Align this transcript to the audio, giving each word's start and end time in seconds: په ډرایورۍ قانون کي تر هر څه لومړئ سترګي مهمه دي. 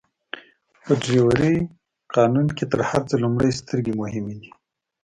په 0.83 0.91
ډرایورۍ 1.01 1.55
قانون 2.15 2.47
کي 2.57 2.65
تر 2.71 2.81
هر 2.89 3.01
څه 3.09 3.15
لومړئ 3.23 3.51
سترګي 3.61 3.93
مهمه 4.01 4.33
دي. 4.41 4.49